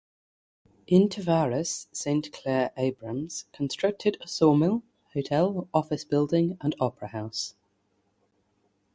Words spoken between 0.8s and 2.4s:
In Tavares Saint